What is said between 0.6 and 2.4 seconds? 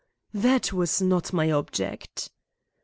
was not my object."